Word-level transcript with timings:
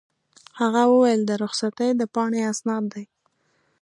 هغه 0.59 0.81
وویل: 0.91 1.21
د 1.25 1.31
رخصتۍ 1.43 1.89
د 1.95 2.01
پاڼې 2.13 2.39
اسناد 2.51 2.83
دي. 2.93 3.05